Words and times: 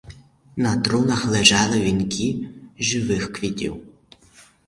На 0.57 0.81
трунах 0.81 1.25
лежали 1.25 1.81
вінки 1.81 2.47
з 2.79 2.83
живих 2.83 3.33
квітів. 3.33 3.81